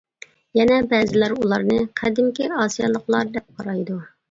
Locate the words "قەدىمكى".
2.01-2.51